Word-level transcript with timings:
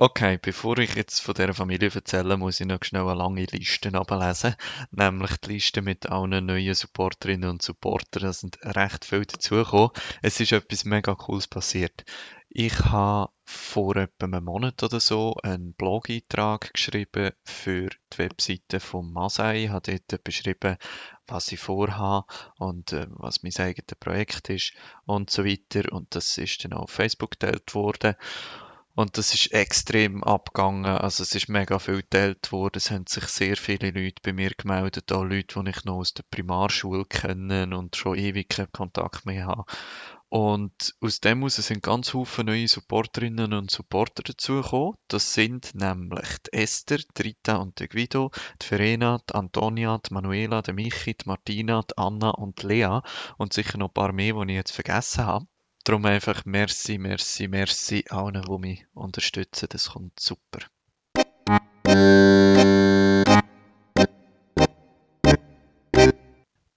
Okay, 0.01 0.39
bevor 0.41 0.79
ich 0.79 0.95
jetzt 0.95 1.19
von 1.19 1.35
dieser 1.35 1.55
Familie 1.55 1.91
erzähle, 1.93 2.37
muss 2.37 2.61
ich 2.61 2.67
noch 2.69 2.85
schnell 2.85 3.03
eine 3.03 3.15
lange 3.15 3.47
Liste 3.47 3.93
ablesen. 3.95 4.55
Nämlich 4.93 5.37
die 5.39 5.55
Liste 5.55 5.83
mit 5.83 6.07
allen 6.07 6.47
neuen 6.47 6.75
Supporterinnen 6.75 7.51
und 7.51 7.63
Supportern. 7.63 8.23
Da 8.23 8.33
sind 8.33 8.61
recht 8.63 9.05
viele 9.05 9.27
dazugekommen. 9.27 9.91
Es 10.23 10.39
ist 10.39 10.53
etwas 10.53 10.85
mega 10.85 11.17
Cooles 11.17 11.49
passiert. 11.49 12.05
Ich 12.49 12.79
habe 12.79 13.33
vor 13.43 13.97
etwa 13.97 14.27
einem 14.27 14.45
Monat 14.45 14.85
oder 14.85 15.01
so 15.01 15.35
einen 15.43 15.73
Blog-Eintrag 15.73 16.73
geschrieben 16.73 17.33
für 17.43 17.89
die 18.13 18.19
Webseite 18.19 18.79
von 18.79 19.13
Masai. 19.13 19.65
Ich 19.65 19.71
habe 19.71 19.99
dort 20.07 20.23
beschrieben, 20.23 20.77
was 21.27 21.51
ich 21.51 21.59
vorhabe 21.59 22.33
und 22.59 22.93
äh, 22.93 23.09
was 23.11 23.43
mein 23.43 23.57
eigenes 23.57 23.99
Projekt 23.99 24.49
ist 24.49 24.75
und 25.07 25.29
so 25.29 25.45
weiter. 25.45 25.91
Und 25.91 26.15
das 26.15 26.39
ist 26.39 26.65
dann 26.65 26.73
auf 26.75 26.91
Facebook 26.91 27.33
geteilt 27.33 27.75
worden. 27.75 28.15
Und 28.99 29.17
das 29.17 29.33
ist 29.33 29.53
extrem 29.53 30.25
abgegangen. 30.25 30.85
Also 30.85 31.23
es 31.23 31.33
ist 31.33 31.49
mega 31.49 31.79
viel 31.79 31.99
geteilt 31.99 32.51
worden. 32.51 32.79
Es 32.79 32.91
haben 32.91 33.07
sich 33.07 33.27
sehr 33.27 33.57
viele 33.57 33.93
Leute 33.93 34.21
bei 34.25 34.33
mir 34.33 34.51
gemeldet, 34.51 35.13
auch 35.13 35.23
Leute, 35.23 35.63
die 35.63 35.71
ich 35.71 35.85
noch 35.85 35.99
aus 35.99 36.15
der 36.15 36.25
Primarschule 36.29 37.05
kenne 37.05 37.69
und 37.79 37.95
schon 37.95 38.19
ewig 38.19 38.49
keinen 38.49 38.73
Kontakt 38.73 39.25
mehr 39.25 39.47
habe. 39.47 39.67
Und 40.29 40.97
aus 41.01 41.21
dem 41.21 41.39
heraus 41.39 41.55
sind 41.55 41.81
ganz 41.81 42.11
viele 42.11 42.45
neue 42.45 42.67
Supporterinnen 42.67 43.53
und 43.53 43.71
Supporter 43.71 44.25
dazugekommen. 44.25 44.97
Das 45.07 45.33
sind 45.33 45.77
nämlich 45.77 46.27
die 46.47 46.59
Esther, 46.59 46.99
die 47.17 47.23
Rita 47.23 47.59
und 47.59 47.79
die 47.79 47.89
Guido, 47.89 48.33
die 48.61 48.67
Verena, 48.67 49.21
die 49.31 49.35
Antonia, 49.37 49.99
die 49.99 50.13
Manuela, 50.13 50.61
die 50.61 50.73
Michi, 50.73 51.15
die 51.15 51.29
Martina, 51.29 51.83
die 51.83 51.97
Anna 51.97 52.31
und 52.31 52.61
die 52.63 52.67
Lea 52.67 52.99
und 53.37 53.53
sicher 53.53 53.79
noch 53.79 53.91
ein 53.91 53.95
paar 53.95 54.13
mehr, 54.13 54.35
die 54.35 54.51
ich 54.51 54.57
jetzt 54.57 54.73
vergessen 54.73 55.25
habe. 55.25 55.47
Darum 55.89 56.05
einfach 56.05 56.45
merci, 56.45 56.99
merci, 56.99 57.49
merci 57.49 58.05
allen, 58.11 58.43
die 58.43 58.59
mich 58.59 58.85
unterstützen. 58.93 59.69
Das 59.71 59.89
kommt 59.89 60.21
super. 60.21 60.59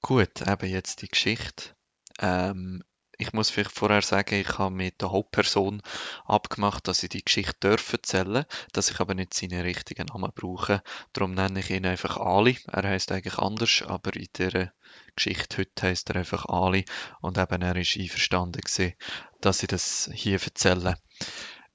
Gut, 0.02 0.48
eben 0.48 0.70
jetzt 0.70 1.02
die 1.02 1.10
Geschichte. 1.10 1.76
Ähm, 2.20 2.86
ich 3.18 3.34
muss 3.34 3.50
vielleicht 3.50 3.72
vorher 3.72 4.02
sagen, 4.02 4.36
ich 4.36 4.58
habe 4.58 4.74
mit 4.74 5.02
der 5.02 5.12
Hauptperson 5.12 5.82
abgemacht, 6.24 6.88
dass 6.88 7.04
ich 7.04 7.10
die 7.10 7.26
Geschichte 7.26 7.58
darf 7.60 7.92
erzählen, 7.92 8.46
dass 8.72 8.92
ich 8.92 9.02
aber 9.02 9.14
nicht 9.14 9.34
seinen 9.34 9.60
richtigen 9.64 10.06
Namen 10.06 10.32
brauche. 10.34 10.82
Darum 11.12 11.34
nenne 11.34 11.60
ich 11.60 11.70
ihn 11.70 11.86
einfach 11.86 12.16
Ali. 12.16 12.60
Er 12.68 12.84
heißt 12.84 13.12
eigentlich 13.12 13.38
anders, 13.40 13.84
aber 13.86 14.16
in 14.16 14.30
der 14.38 14.72
Geschichte 15.16 15.58
heute 15.58 15.82
heißt 15.82 16.10
er 16.10 16.18
einfach 16.18 16.46
Ali 16.46 16.86
und 17.22 17.38
eben 17.38 17.62
er 17.62 17.76
ist 17.76 17.98
einverstanden 17.98 18.62
gewesen, 18.62 18.94
dass 19.42 19.64
ich 19.64 19.70
das 19.70 20.10
hier 20.14 20.42
erzähle. 20.42 20.98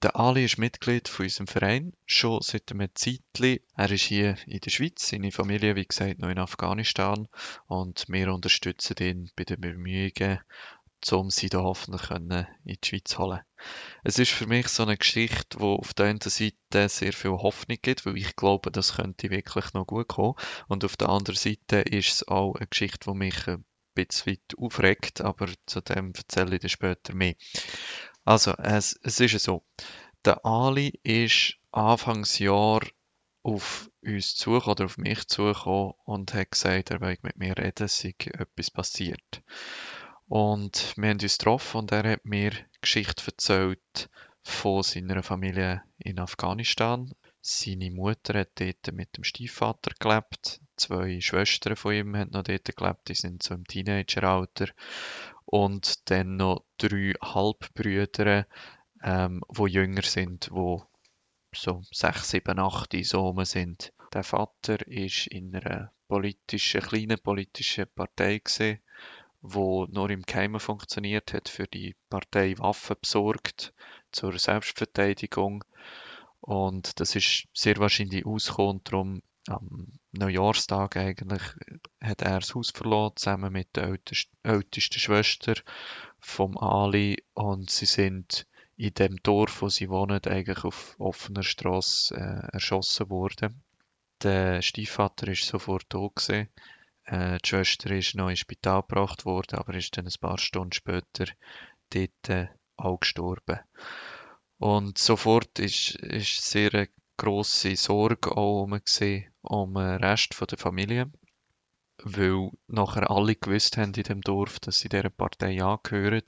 Der 0.03 0.15
Ali 0.15 0.45
ist 0.45 0.59
Mitglied 0.59 1.09
von 1.09 1.25
unserem 1.25 1.47
Verein, 1.47 1.93
schon 2.05 2.43
seit 2.43 2.71
einem 2.71 2.91
Zeitchen. 2.95 3.61
Er 3.77 3.91
ist 3.91 4.05
hier 4.05 4.37
in 4.47 4.61
der 4.61 4.71
Schweiz, 4.71 5.09
seine 5.09 5.33
Familie, 5.33 5.75
wie 5.75 5.87
gesagt, 5.87 6.19
noch 6.19 6.29
in 6.29 6.39
Afghanistan 6.39 7.29
und 7.67 8.05
wir 8.09 8.33
unterstützen 8.33 8.97
ihn 9.01 9.31
bei 9.37 9.45
den 9.45 9.61
Bemühungen, 9.61 10.41
um 11.11 11.31
sie 11.31 11.49
da 11.49 11.63
hoffentlich 11.63 12.11
in 12.11 12.47
die 12.65 12.79
Schweiz 12.85 13.19
holen. 13.19 13.41
Es 14.03 14.19
ist 14.19 14.33
für 14.33 14.47
mich 14.47 14.69
so 14.69 14.83
eine 14.83 14.97
Geschichte, 14.97 15.61
wo 15.61 15.75
auf 15.75 15.95
der 15.95 16.07
einen 16.07 16.21
Seite 16.21 16.89
sehr 16.89 17.13
viel 17.13 17.33
Hoffnung 17.33 17.79
gibt, 17.81 18.07
weil 18.07 18.17
ich 18.17 18.37
glaube, 18.37 18.71
das 18.71 18.97
könnte 18.97 19.31
wirklich 19.31 19.73
noch 19.73 19.87
gut 19.87 20.09
kommen. 20.09 20.35
Und 20.69 20.85
auf 20.85 20.97
der 20.97 21.09
anderen 21.09 21.37
Seite 21.37 21.77
ist 21.77 22.13
es 22.13 22.29
auch 22.29 22.55
eine 22.55 22.67
Geschichte, 22.67 23.11
die 23.11 23.17
mich 23.17 23.47
ein 23.47 23.65
bisschen 23.95 24.39
aufregt, 24.59 25.21
aber 25.21 25.49
zu 25.67 25.81
dem 25.81 26.13
erzähle 26.15 26.57
ich 26.57 26.61
dann 26.61 26.71
später 26.71 27.15
mehr. 27.15 27.35
Also, 28.25 28.53
es, 28.53 28.99
es 29.03 29.21
ist 29.21 29.39
so. 29.41 29.65
Der 30.25 30.45
Ali 30.45 30.99
ist 31.03 31.59
Anfangsjahr 31.71 32.81
auf 33.43 33.89
uns 34.03 34.35
zugekommen 34.35 34.73
oder 34.73 34.85
auf 34.87 34.99
mich 34.99 35.29
zugekommen 35.29 35.93
und 36.05 36.35
hat 36.35 36.51
gesagt, 36.51 36.91
er 36.91 37.01
will 37.01 37.17
mit 37.23 37.37
mir 37.37 37.57
reden, 37.57 37.87
sei 37.87 38.15
etwas 38.19 38.73
passiert. 38.73 39.43
Und 40.29 40.95
wir 40.97 41.11
haben 41.11 41.21
uns 41.21 41.39
getroffen 41.39 41.79
und 41.79 41.93
er 41.93 42.13
hat 42.13 42.25
mir 42.25 42.53
Geschichte 42.81 43.23
erzählt 43.27 44.11
von 44.43 44.83
seiner 44.83 45.23
Familie 45.23 45.83
in 45.99 46.19
Afghanistan. 46.19 47.13
Seine 47.41 47.93
Mutter 47.93 48.41
hat 48.41 48.61
dort 48.61 48.93
mit 48.93 49.17
dem 49.17 49.23
Stiefvater 49.23 49.93
gelebt. 50.01 50.61
Zwei 50.77 51.21
Schwestern 51.21 51.77
von 51.77 51.95
ihm 51.95 52.17
haben 52.17 52.31
noch 52.33 52.43
dort 52.43 52.77
gelebt, 52.77 53.09
die 53.09 53.15
sind 53.15 53.43
so 53.43 53.55
im 53.55 53.65
Teenageralter. 53.65 54.69
Und 55.45 56.11
dann 56.11 56.37
noch 56.37 56.65
drei 56.77 57.13
Halbbrüder, 57.23 58.47
ähm, 59.05 59.43
wo 59.49 59.69
jünger 59.69 60.03
sind, 60.03 60.49
wo 60.51 60.85
so 61.55 61.83
sechs, 61.93 62.31
sieben, 62.31 62.59
acht 62.59 62.97
so 63.05 63.45
sind. 63.45 63.93
Der 64.13 64.25
Vater 64.25 64.87
ist 64.89 65.29
in 65.29 65.55
einer 65.55 65.93
politischen, 66.09 66.81
kleinen 66.81 67.19
politischen 67.21 67.87
Partei 67.95 68.39
gesehen 68.39 68.81
wo 69.49 69.87
nur 69.87 70.11
im 70.11 70.23
Geheimen 70.23 70.61
funktioniert, 70.61 71.33
hat 71.33 71.49
für 71.49 71.67
die 71.67 71.95
Partei 72.11 72.59
Waffen 72.59 72.97
besorgt 73.01 73.73
zur 74.13 74.39
Selbstverteidigung. 74.39 75.65
Und 76.41 77.01
das 77.01 77.15
ist 77.17 77.47
sehr 77.55 77.77
wahrscheinlich 77.79 78.27
ausgekommen. 78.27 78.81
Darum 78.85 79.23
am 79.49 79.93
Neujahrstag 80.13 80.97
eigentlich 80.97 81.43
hat 82.01 82.23
er 82.23 82.41
das 82.41 82.55
Haus 82.55 82.71
verloren, 82.71 83.13
zusammen 83.17 83.53
mit 83.53 83.75
der 83.77 83.97
ältesten 84.43 84.99
Schwester 84.99 85.55
vom 86.19 86.59
Ali. 86.59 87.23
Und 87.35 87.71
sie 87.71 87.87
sind 87.87 88.47
in 88.77 88.95
dem 88.95 89.17
Dorf, 89.23 89.63
wo 89.63 89.69
sie 89.69 89.89
wohnen, 89.89 90.21
eigentlich 90.25 90.65
auf 90.65 90.97
offener 90.99 91.43
Straße 91.43 92.15
äh, 92.15 92.53
erschossen 92.53 93.09
worden. 93.09 93.63
Der 94.23 94.63
Stiefvater 94.63 95.29
ist 95.29 95.45
sofort 95.45 95.89
tot 95.91 96.17
gewesen. 96.17 96.49
Äh, 97.07 97.39
die 97.39 97.49
Schwester 97.49 97.91
ist 97.93 98.15
noch 98.15 98.29
ins 98.29 98.41
Spital 98.41 98.83
gebracht 98.83 99.25
worden, 99.25 99.59
aber 99.59 99.75
ist 99.75 99.97
dann 99.97 100.07
ein 100.07 100.21
paar 100.21 100.39
Stunden 100.39 100.73
später 100.73 101.27
dort 101.91 102.29
äh, 102.29 102.49
auch 102.77 103.01
gestorben. 103.01 103.61
Und 104.59 104.99
sofort 104.99 105.59
ist, 105.59 105.95
ist 105.97 106.43
sehr 106.43 106.75
eine 106.75 106.89
grosse 107.17 107.77
Sorge 107.77 108.37
auch 108.37 108.63
um, 108.63 109.75
den 109.75 110.05
Rest 110.05 110.35
der 110.51 110.59
Familie, 110.59 111.11
weil 112.03 112.51
nachher 112.67 113.11
alle 113.11 113.37
gewusst 113.37 113.77
haben 113.77 113.95
in 113.95 114.03
dem 114.03 114.21
Dorf, 114.21 114.59
dass 114.61 114.79
sie 114.79 114.89
dieser 114.89 115.11
Partei 115.11 115.63
angehören, 115.63 116.25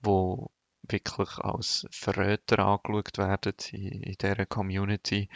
wo 0.00 0.50
wirklich 0.90 1.38
als 1.38 1.86
Verräter 1.90 2.60
angeschaut 2.60 3.18
werden 3.18 3.54
in, 3.72 4.02
in 4.02 4.14
dieser 4.20 4.46
Community. 4.46 5.28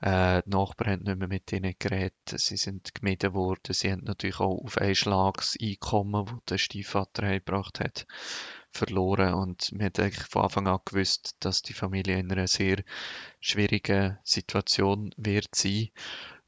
Äh, 0.00 0.42
die 0.44 0.50
Nachbarn 0.50 0.92
haben 0.92 1.02
nicht 1.04 1.18
mehr 1.18 1.28
mit 1.28 1.52
ihnen 1.52 1.74
geredet, 1.78 2.14
sie 2.24 2.56
sind 2.56 2.94
gemieden 2.94 3.34
worden, 3.34 3.72
sie 3.72 3.92
haben 3.92 4.04
natürlich 4.04 4.40
auch 4.40 4.62
auf 4.64 4.78
einen 4.78 4.94
Schlag 4.94 5.36
das 5.38 5.56
Einkommen, 5.60 6.26
das 6.26 6.44
der 6.48 6.58
Stiefvater 6.58 7.28
gebracht 7.28 7.80
hat, 7.80 8.06
verloren 8.70 9.34
und 9.34 9.72
man 9.72 9.86
hat 9.86 10.00
eigentlich 10.00 10.26
von 10.26 10.42
Anfang 10.42 10.68
an 10.68 10.80
gewusst, 10.84 11.36
dass 11.40 11.62
die 11.62 11.72
Familie 11.72 12.18
in 12.18 12.30
einer 12.30 12.46
sehr 12.46 12.82
schwierigen 13.40 14.18
Situation 14.22 15.14
wird 15.16 15.54
sein. 15.54 15.88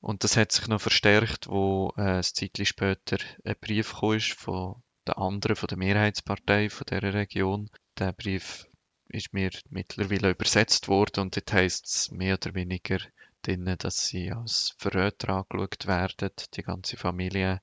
Und 0.00 0.22
das 0.24 0.36
hat 0.36 0.52
sich 0.52 0.68
noch 0.68 0.80
verstärkt, 0.80 1.48
wo 1.48 1.92
äh, 1.96 2.18
ein 2.18 2.22
Zeitchen 2.22 2.66
später 2.66 3.18
ein 3.44 3.56
Brief 3.60 3.94
kam 3.98 4.20
von 4.20 4.82
der 5.06 5.18
anderen, 5.18 5.56
von 5.56 5.66
der 5.66 5.78
Mehrheitspartei 5.78 6.70
von 6.70 6.86
dieser 6.88 7.14
Region, 7.14 7.70
der 7.98 8.12
Brief 8.12 8.66
ist 9.08 9.32
mir 9.32 9.50
mittlerweile 9.70 10.30
übersetzt 10.30 10.88
worden 10.88 11.20
und 11.20 11.36
dort 11.36 11.52
heißt 11.52 11.86
es 11.86 12.10
mehr 12.10 12.34
oder 12.34 12.54
weniger 12.54 12.98
drin, 13.42 13.74
dass 13.78 14.06
sie 14.06 14.32
als 14.32 14.74
Verräter 14.78 15.30
angeschaut 15.30 15.86
werden, 15.86 16.30
die 16.54 16.62
ganze 16.62 16.96
Familie, 16.96 17.60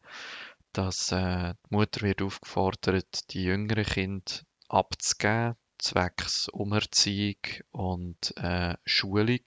dass 0.73 1.11
äh, 1.11 1.53
die 1.53 1.75
Mutter 1.75 2.01
wird 2.01 2.21
aufgefordert, 2.21 3.31
die 3.33 3.43
jüngeren 3.43 3.85
Kinder 3.85 4.33
abzugeben, 4.67 5.55
zwecks 5.77 6.49
Umerziehung 6.49 7.38
und 7.71 8.35
äh, 8.38 8.75
Schulung. 8.85 9.41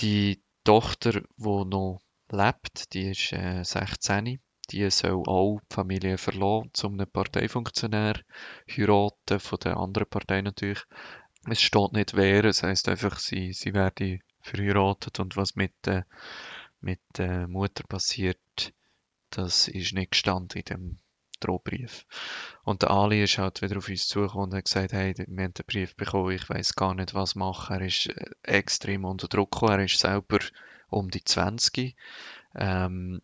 Die 0.00 0.42
Tochter, 0.64 1.12
die 1.12 1.64
noch 1.64 2.02
lebt, 2.30 2.92
die 2.92 3.10
ist 3.10 3.32
äh, 3.32 3.64
16 3.64 4.40
die 4.70 4.88
soll 4.90 5.22
auch 5.26 5.60
die 5.70 5.74
Familie 5.74 6.18
verlassen, 6.18 6.70
um 6.84 6.92
einen 6.94 7.10
Parteifunktionär 7.10 8.20
heiraten, 8.68 9.40
von 9.40 9.58
der 9.62 9.76
anderen 9.76 10.08
Partei 10.08 10.40
natürlich. 10.42 10.82
Es 11.48 11.60
steht 11.60 11.92
nicht 11.92 12.16
wer, 12.16 12.44
es 12.44 12.62
heisst 12.62 12.88
einfach, 12.88 13.18
sie, 13.18 13.52
sie 13.52 13.74
werden 13.74 14.20
verheiratet 14.40 15.20
und 15.20 15.36
was 15.36 15.56
mit 15.56 15.72
der, 15.84 16.06
mit 16.80 17.00
der 17.16 17.48
Mutter 17.48 17.84
passiert, 17.84 18.38
das 19.30 19.68
ist 19.68 19.92
nicht 19.92 20.12
gestanden 20.12 20.60
in 20.60 20.64
dem 20.64 20.98
Drohbrief. 21.40 22.06
Und 22.62 22.82
der 22.82 22.90
Ali 22.90 23.22
ist 23.22 23.38
halt 23.38 23.60
wieder 23.60 23.78
auf 23.78 23.88
uns 23.88 24.08
zugekommen 24.08 24.50
und 24.50 24.56
hat 24.56 24.64
gesagt, 24.64 24.92
hey, 24.92 25.14
wir 25.16 25.44
haben 25.44 25.54
den 25.54 25.66
Brief 25.66 25.96
bekommen, 25.96 26.32
ich 26.32 26.48
weiß 26.48 26.74
gar 26.74 26.94
nicht, 26.94 27.14
was 27.14 27.34
machen. 27.34 27.80
Er 27.80 27.86
ist 27.86 28.06
äh, 28.06 28.30
extrem 28.42 29.04
unter 29.04 29.28
Druck 29.28 29.50
gekommen, 29.50 29.80
er 29.80 29.84
ist 29.84 29.98
selber 29.98 30.38
um 30.88 31.10
die 31.10 31.22
20. 31.22 31.96
Ähm, 32.54 33.20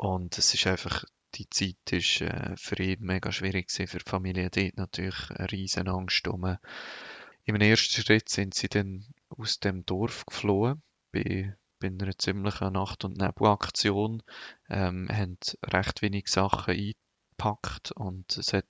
und 0.00 0.38
es 0.38 0.54
ist 0.54 0.66
einfach, 0.66 1.04
die 1.34 1.50
Zeit 1.50 1.92
ist 1.92 2.22
äh, 2.22 2.56
für 2.56 2.82
ihn 2.82 3.02
mega 3.02 3.30
schwierig 3.30 3.68
gewesen, 3.68 3.86
für 3.86 3.98
die 3.98 4.08
Familie 4.08 4.48
dort 4.48 4.78
natürlich 4.78 5.30
eine 5.30 5.52
riesen 5.52 5.88
Angst 5.88 6.26
um. 6.26 6.56
Im 7.44 7.56
ersten 7.56 8.00
Schritt 8.00 8.30
sind 8.30 8.54
sie 8.54 8.70
dann 8.70 9.04
aus 9.28 9.60
dem 9.60 9.84
Dorf 9.84 10.24
geflohen, 10.24 10.80
bei, 11.12 11.54
bei 11.80 11.88
einer 11.88 12.16
ziemlichen 12.16 12.72
Nacht- 12.72 13.04
und 13.04 13.18
Nebelaktion, 13.18 14.22
ähm, 14.70 15.06
haben 15.12 15.36
recht 15.66 16.00
wenig 16.00 16.28
Sachen 16.28 16.72
eingepackt 17.36 17.92
und 17.92 18.38
es 18.38 18.54
hat 18.54 18.64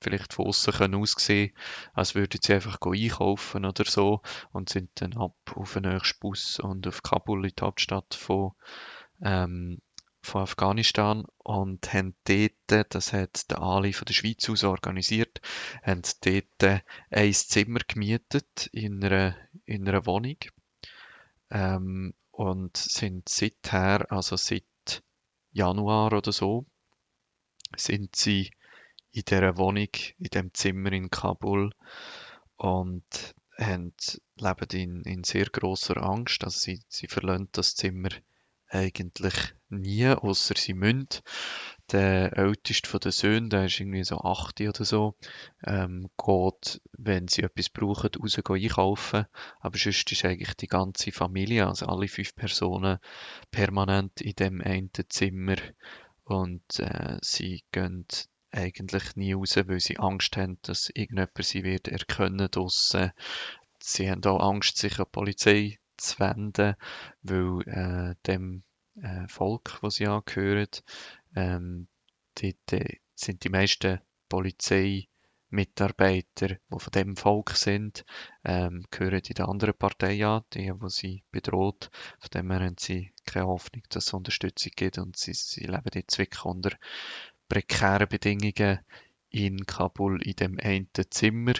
vielleicht 0.00 0.32
von 0.32 0.46
außen 0.46 0.94
aussehen, 0.94 1.54
als 1.92 2.14
würden 2.14 2.40
sie 2.42 2.54
einfach 2.54 2.78
einkaufen 2.80 3.66
oder 3.66 3.84
so 3.84 4.22
und 4.52 4.70
sind 4.70 4.88
dann 4.94 5.14
ab 5.18 5.36
auf 5.54 5.74
den 5.74 5.82
nächsten 5.82 6.20
Bus 6.20 6.58
und 6.58 6.86
auf 6.86 7.02
Kabul, 7.02 7.44
in 7.44 7.52
die 7.54 7.62
Hauptstadt 7.62 8.14
von, 8.14 8.52
ähm, 9.22 9.82
von 10.22 10.42
Afghanistan 10.42 11.24
und 11.38 11.92
haben 11.92 12.14
dort, 12.24 12.94
das 12.94 13.12
hat 13.12 13.50
der 13.50 13.60
Ali 13.60 13.92
von 13.92 14.04
der 14.06 14.14
Schweiz 14.14 14.48
aus 14.48 14.64
organisiert, 14.64 15.40
haben 15.82 16.02
dort 16.24 16.82
ein 17.10 17.32
Zimmer 17.32 17.80
gemietet 17.86 18.68
in 18.72 19.02
einer, 19.04 19.36
in 19.64 19.88
einer 19.88 20.06
Wohnung 20.06 20.36
ähm, 21.50 22.14
und 22.30 22.76
sind 22.76 23.28
seither, 23.28 24.10
also 24.12 24.36
seit 24.36 24.64
Januar 25.52 26.12
oder 26.12 26.32
so, 26.32 26.66
sind 27.76 28.14
sie 28.14 28.50
in 29.12 29.24
dieser 29.24 29.56
Wohnung, 29.56 29.88
in 30.18 30.30
dem 30.32 30.54
Zimmer 30.54 30.92
in 30.92 31.10
Kabul 31.10 31.72
und 32.56 33.34
haben, 33.58 33.92
leben 34.36 34.68
in, 34.72 35.02
in 35.02 35.24
sehr 35.24 35.46
großer 35.46 35.96
Angst. 35.96 36.44
Also 36.44 36.58
sie, 36.58 36.80
sie 36.88 37.08
verlassen 37.08 37.48
das 37.52 37.74
Zimmer 37.74 38.10
eigentlich 38.70 39.34
nie, 39.68 40.06
außer 40.06 40.54
sie 40.56 40.74
müssen. 40.74 41.08
Der 41.92 42.36
älteste 42.36 42.88
von 42.88 43.00
den 43.00 43.12
Söhnen, 43.12 43.50
der 43.50 43.66
ist 43.66 43.80
irgendwie 43.80 44.04
so 44.04 44.18
80 44.18 44.68
oder 44.68 44.84
so, 44.84 45.16
ähm, 45.64 46.08
geht, 46.16 46.80
wenn 46.96 47.26
sie 47.28 47.42
etwas 47.42 47.68
brauchen, 47.68 48.10
raus 48.20 48.38
einkaufen. 48.38 49.26
Aber 49.58 49.76
sonst 49.76 50.10
ist 50.12 50.24
eigentlich 50.24 50.54
die 50.54 50.68
ganze 50.68 51.10
Familie, 51.12 51.66
also 51.66 51.86
alle 51.86 52.08
fünf 52.08 52.34
Personen, 52.36 52.98
permanent 53.50 54.20
in 54.20 54.34
dem 54.34 54.60
einen 54.60 54.90
Zimmer 55.08 55.56
und 56.24 56.78
äh, 56.78 57.18
sie 57.22 57.64
gehen 57.72 58.06
eigentlich 58.52 59.16
nie 59.16 59.32
raus, 59.32 59.56
weil 59.56 59.80
sie 59.80 59.98
Angst 59.98 60.36
haben, 60.36 60.58
dass 60.62 60.90
irgendjemand 60.90 61.44
sie 61.44 61.64
wird 61.64 61.88
erkennen 61.88 62.48
draussen. 62.50 63.12
Sie 63.80 64.10
haben 64.10 64.24
auch 64.24 64.40
Angst, 64.40 64.76
sich 64.76 64.98
an 64.98 65.06
die 65.06 65.10
Polizei 65.12 65.78
zu 66.00 66.18
wenden, 66.18 66.74
weil 67.22 67.60
äh, 67.66 68.14
dem 68.26 68.64
äh, 69.02 69.28
Volk, 69.28 69.78
wo 69.82 69.90
sie 69.90 70.06
angehören, 70.06 70.68
ähm, 71.36 71.88
dort 72.34 72.72
äh, 72.72 72.98
sind 73.14 73.44
die 73.44 73.50
meisten 73.50 74.00
Polizeimitarbeiter, 74.28 76.48
die 76.48 76.78
von 76.78 76.90
dem 76.94 77.16
Volk 77.16 77.50
sind, 77.50 78.04
ähm, 78.44 78.84
gehören 78.90 79.22
in 79.26 79.34
der 79.34 79.48
anderen 79.48 79.76
Partei 79.76 80.26
an, 80.26 80.42
die, 80.54 80.72
die 80.72 80.88
sie 80.88 81.22
bedroht. 81.30 81.90
Von 82.18 82.30
dem 82.34 82.50
her 82.50 82.60
haben 82.60 82.78
sie 82.78 83.12
keine 83.24 83.46
Hoffnung, 83.46 83.82
dass 83.90 84.06
es 84.06 84.14
Unterstützung 84.14 84.72
gibt 84.74 84.98
und 84.98 85.16
sie, 85.16 85.34
sie 85.34 85.64
leben 85.64 85.90
jetzt 85.94 86.18
wirklich 86.18 86.44
unter 86.44 86.76
prekären 87.48 88.08
Bedingungen 88.08 88.80
in 89.30 89.66
Kabul 89.66 90.22
in 90.22 90.36
dem 90.36 90.58
einen 90.60 90.88
Zimmer, 91.10 91.54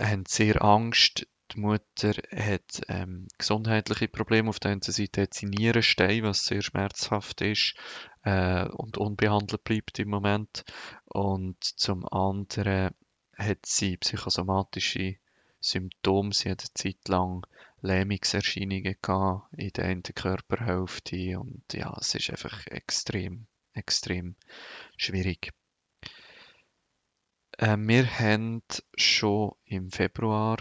haben 0.00 0.24
sehr 0.26 0.62
Angst. 0.62 1.26
Die 1.52 1.60
Mutter 1.60 2.12
hat 2.30 2.82
ähm, 2.88 3.26
gesundheitliche 3.38 4.08
Probleme. 4.08 4.50
Auf 4.50 4.60
der 4.60 4.72
einen 4.72 4.82
Seite 4.82 5.22
hat 5.22 5.34
sie 5.34 5.46
Nierenstein, 5.46 6.22
was 6.22 6.44
sehr 6.44 6.60
schmerzhaft 6.60 7.40
ist 7.40 7.74
äh, 8.22 8.66
und 8.68 8.98
unbehandelt 8.98 9.64
bleibt 9.64 9.98
im 9.98 10.10
Moment. 10.10 10.64
Und 11.06 11.62
zum 11.62 12.06
anderen 12.06 12.94
hat 13.36 13.64
sie 13.64 13.96
psychosomatische 13.96 15.16
Symptome. 15.60 16.32
Sie 16.32 16.50
hat 16.50 16.62
eine 16.62 16.74
Zeit 16.74 17.08
lang 17.08 17.46
Lähmungserscheinungen 17.80 18.96
gehabt 19.00 19.52
in 19.56 19.72
der 19.72 19.84
einen 19.86 20.02
Körperhälfte 20.02 21.38
und 21.38 21.62
ja, 21.72 21.96
es 22.00 22.14
ist 22.14 22.30
einfach 22.30 22.66
extrem, 22.66 23.46
extrem 23.72 24.34
schwierig. 24.96 25.52
Äh, 27.56 27.76
wir 27.78 28.06
haben 28.18 28.62
schon 28.96 29.52
im 29.64 29.90
Februar 29.90 30.58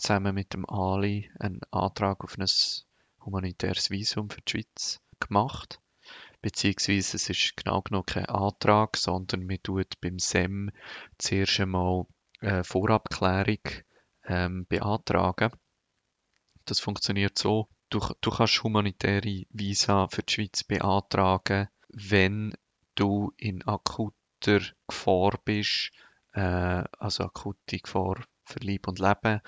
zusammen 0.00 0.34
mit 0.34 0.54
dem 0.54 0.68
Ali 0.68 1.30
einen 1.38 1.60
Antrag 1.70 2.24
auf 2.24 2.38
ein 2.38 2.46
humanitäres 3.24 3.90
Visum 3.90 4.30
für 4.30 4.40
die 4.40 4.50
Schweiz 4.50 5.00
gemacht. 5.20 5.80
Beziehungsweise 6.42 7.16
es 7.16 7.28
ist 7.28 7.56
genau 7.56 7.82
genommen 7.82 8.06
kein 8.06 8.26
Antrag, 8.26 8.96
sondern 8.96 9.46
man 9.46 9.62
tut 9.62 10.00
beim 10.00 10.18
SEM 10.18 10.70
zuerst 11.18 11.60
einmal 11.60 12.06
eine 12.40 12.64
Vorabklärung 12.64 13.60
ähm, 14.24 14.66
beantragen. 14.66 15.52
Das 16.64 16.80
funktioniert 16.80 17.36
so, 17.36 17.68
du, 17.90 18.00
du 18.20 18.30
kannst 18.30 18.62
humanitäre 18.62 19.44
Visa 19.50 20.08
für 20.08 20.22
die 20.22 20.32
Schweiz 20.32 20.64
beantragen, 20.64 21.68
wenn 21.88 22.54
du 22.94 23.32
in 23.36 23.62
akuter 23.66 24.60
Gefahr 24.88 25.38
bist, 25.44 25.90
äh, 26.32 26.84
also 26.98 27.24
akute 27.24 27.78
Gefahr 27.78 28.24
für 28.50 28.60
Leib 28.60 28.88
und 28.88 28.98
Leben. 28.98 29.40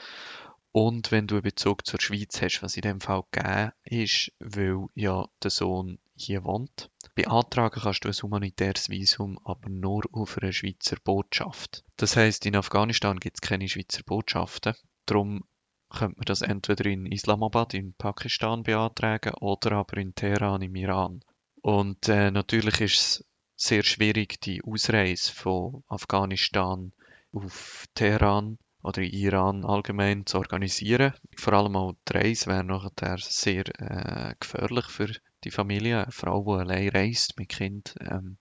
Und 0.72 1.12
wenn 1.12 1.26
du 1.26 1.34
einen 1.34 1.43
Bezug 1.43 1.87
zur 1.87 2.00
Schweiz 2.00 2.40
hast, 2.40 2.62
was 2.62 2.76
in 2.76 2.82
dem 2.82 3.00
Fall 3.00 3.25
gegeben 3.31 3.72
ist, 3.84 4.32
weil 4.38 4.87
ja 4.94 5.28
der 5.43 5.50
Sohn 5.50 5.99
hier 6.14 6.44
wohnt. 6.44 6.90
Beantragen 7.14 7.82
kannst 7.82 8.04
du 8.04 8.08
ein 8.08 8.14
humanitäres 8.14 8.88
Visum, 8.88 9.38
aber 9.44 9.69
nur 9.69 10.04
auf 10.12 10.38
einer 10.38 10.52
Schweizer 10.52 10.96
Botschaft. 11.05 11.84
Das 11.96 12.17
heißt, 12.17 12.46
in 12.46 12.56
Afghanistan 12.56 13.20
gibt 13.20 13.36
es 13.36 13.41
keine 13.43 13.69
Schweizer 13.69 14.03
Botschaften. 14.05 14.74
Darum 15.05 15.44
könnte 15.91 16.17
man 16.17 16.24
das 16.24 16.41
entweder 16.41 16.86
in 16.86 17.05
Islamabad 17.06 17.74
in 17.74 17.93
Pakistan 17.94 18.62
beantragen 18.62 19.34
oder 19.34 19.72
aber 19.72 19.98
in 19.98 20.15
Teheran 20.15 20.62
im 20.62 20.74
Iran. 20.74 21.22
Und 21.60 22.08
äh, 22.08 22.31
natürlich 22.31 22.81
ist 22.81 22.98
es 22.98 23.24
sehr 23.56 23.82
schwierig, 23.82 24.41
die 24.41 24.65
Ausreise 24.65 25.32
von 25.32 25.84
Afghanistan 25.88 26.93
auf 27.32 27.86
Teheran 27.94 28.58
oder 28.82 29.03
Iran 29.03 29.65
allgemein 29.65 30.27
zu 30.27 30.39
organisieren. 30.39 31.15
Vor 31.36 31.53
allem 31.53 31.77
auch 31.77 31.94
die 32.08 32.17
Reise 32.17 32.46
wäre 32.46 32.65
nachher 32.65 33.19
sehr 33.19 33.65
äh, 33.81 34.34
gefährlich 34.39 34.86
für 34.86 35.12
die 35.44 35.51
Familie. 35.51 36.03
Eine 36.03 36.12
Frau, 36.12 36.44
die 36.44 36.60
allein 36.60 36.89
reist 36.89 37.39
mit 37.39 37.51
Kind, 37.51 37.94
ähm, 38.01 38.39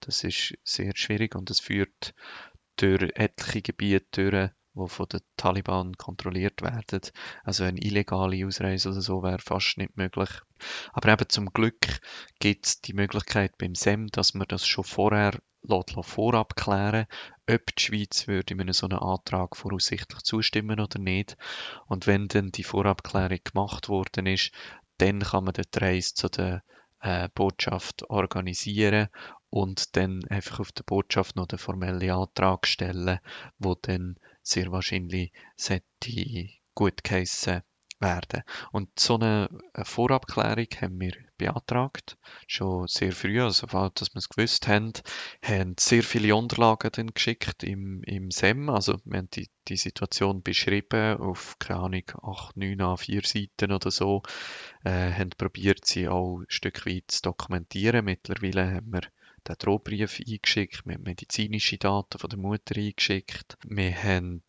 das 0.00 0.24
ist 0.24 0.56
sehr 0.64 0.92
schwierig 0.96 1.34
und 1.34 1.50
es 1.50 1.60
führt 1.60 2.14
durch 2.76 3.10
etliche 3.14 3.62
Gebiete 3.62 4.30
durch, 4.30 4.50
die 4.74 4.88
von 4.88 5.06
den 5.08 5.20
Taliban 5.36 5.94
kontrolliert 5.94 6.62
werden. 6.62 7.00
Also 7.44 7.64
eine 7.64 7.80
illegale 7.80 8.46
Ausreise 8.46 8.90
oder 8.90 9.00
so 9.00 9.22
wäre 9.22 9.38
fast 9.38 9.78
nicht 9.78 9.96
möglich. 9.96 10.28
Aber 10.92 11.12
eben 11.12 11.28
zum 11.28 11.46
Glück 11.52 12.00
gibt 12.38 12.66
es 12.66 12.80
die 12.80 12.92
Möglichkeit 12.92 13.56
beim 13.58 13.74
SEM, 13.74 14.08
dass 14.08 14.34
man 14.34 14.48
das 14.48 14.66
schon 14.66 14.84
vorher 14.84 15.38
vorab 16.02 16.56
klären, 16.56 17.06
ob 17.48 17.76
die 17.76 17.82
Schweiz 17.82 18.26
würde 18.26 18.54
einem 18.54 18.72
so 18.72 18.86
einen 18.86 18.98
Antrag 18.98 19.56
voraussichtlich 19.56 20.22
zustimmen 20.22 20.80
oder 20.80 20.98
nicht. 20.98 21.36
Und 21.86 22.06
wenn 22.06 22.28
dann 22.28 22.50
die 22.50 22.64
Vorabklärung 22.64 23.38
gemacht 23.44 23.88
worden 23.88 24.26
ist, 24.26 24.52
dann 24.98 25.20
kann 25.20 25.44
man 25.44 25.54
die 25.54 25.78
Reise 25.78 26.14
zu 26.14 26.28
der 26.28 26.62
äh, 27.00 27.28
Botschaft 27.34 28.08
organisieren 28.10 29.08
und 29.50 29.96
dann 29.96 30.24
einfach 30.28 30.60
auf 30.60 30.72
der 30.72 30.84
Botschaft 30.84 31.36
noch 31.36 31.46
den 31.46 31.58
formellen 31.58 32.10
Antrag 32.10 32.66
stellen, 32.66 33.20
wo 33.58 33.74
dann 33.74 34.16
sehr 34.42 34.72
wahrscheinlich 34.72 35.32
sollte 35.56 36.48
gut 36.74 37.04
geheissen 37.04 37.62
werden. 37.98 38.42
Und 38.72 38.98
so 38.98 39.14
eine 39.14 39.48
Vorabklärung 39.82 40.66
haben 40.80 41.00
wir 41.00 41.12
beantragt, 41.38 42.16
schon 42.46 42.86
sehr 42.86 43.12
früh, 43.12 43.40
also 43.42 43.66
sobald 43.66 44.00
wir 44.00 44.16
es 44.16 44.28
gewusst 44.28 44.68
haben, 44.68 44.92
haben 45.42 45.74
sehr 45.78 46.02
viele 46.02 46.34
Unterlagen 46.34 46.90
dann 46.92 47.14
geschickt 47.14 47.62
im, 47.62 48.02
im 48.04 48.30
SEM, 48.30 48.70
also 48.70 48.98
wir 49.04 49.18
haben 49.18 49.30
die, 49.30 49.48
die 49.68 49.76
Situation 49.76 50.42
beschrieben 50.42 51.18
auf, 51.18 51.58
keine 51.58 51.80
Ahnung, 51.80 52.04
8, 52.22 52.56
9 52.56 52.80
A4 52.80 53.26
Seiten 53.26 53.72
oder 53.72 53.90
so, 53.90 54.22
äh, 54.84 55.12
haben 55.12 55.30
probiert, 55.30 55.84
sie 55.84 56.08
auch 56.08 56.40
ein 56.40 56.46
Stück 56.48 56.86
weit 56.86 57.04
zu 57.08 57.22
dokumentieren. 57.22 58.04
Mittlerweile 58.04 58.74
haben 58.74 58.92
wir 58.92 59.02
den 59.46 59.56
Drohbrief 59.58 60.20
eingeschickt, 60.26 60.86
wir 60.86 60.94
haben 60.94 61.02
medizinische 61.02 61.78
Daten 61.78 62.18
von 62.18 62.30
der 62.30 62.38
Mutter 62.38 62.76
eingeschickt. 62.76 63.56
Wir 63.64 63.94
haben 64.02 64.42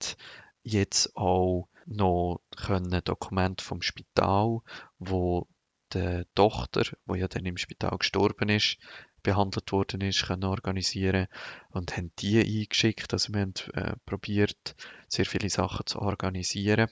jetzt 0.64 1.16
auch 1.16 1.70
noch 1.88 2.42
können 2.56 3.02
Dokumente 3.04 3.64
vom 3.64 3.82
Spital, 3.82 4.60
wo 5.00 5.48
die 5.94 6.24
Tochter, 6.36 6.84
wo 7.06 7.16
ja 7.16 7.28
dann 7.28 7.46
im 7.46 7.58
Spital 7.58 7.98
gestorben 7.98 8.50
ist, 8.50 8.78
behandelt 9.24 9.72
worden 9.72 10.02
ist, 10.02 10.26
können 10.26 10.44
organisieren 10.44 11.28
und 11.70 11.96
haben 11.98 12.12
die 12.20 12.40
eingeschickt. 12.40 13.14
Also 13.14 13.34
wir 13.34 13.42
haben 13.42 13.54
äh, 13.74 13.96
probiert, 14.06 14.76
sehr 15.08 15.26
viele 15.26 15.50
Sachen 15.50 15.86
zu 15.86 16.00
organisieren. 16.00 16.90